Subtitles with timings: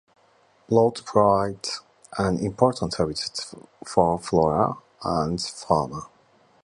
[0.67, 1.59] Blowouts provide
[2.17, 3.53] an important habitat
[3.85, 6.07] for flora and fauna.